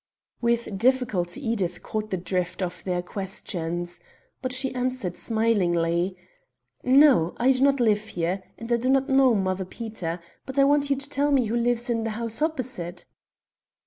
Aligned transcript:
With 0.41 0.79
difficulty 0.79 1.47
Edith 1.51 1.83
caught 1.83 2.09
the 2.09 2.17
drift 2.17 2.63
of 2.63 2.83
their 2.85 3.03
questions. 3.03 3.99
But 4.41 4.51
she 4.51 4.73
answered 4.73 5.15
smilingly 5.15 6.17
"No, 6.83 7.35
I 7.37 7.51
do 7.51 7.61
not 7.61 7.79
live 7.79 8.01
here, 8.05 8.41
and 8.57 8.73
I 8.73 8.77
do 8.77 8.89
not 8.89 9.09
know 9.09 9.35
Mother 9.35 9.63
Peter. 9.63 10.19
But 10.47 10.57
I 10.57 10.63
want 10.63 10.89
you 10.89 10.95
to 10.95 11.07
tell 11.07 11.29
me 11.31 11.45
who 11.45 11.55
lives 11.55 11.87
in 11.91 12.03
the 12.03 12.09
house 12.17 12.41
opposite?" 12.41 13.05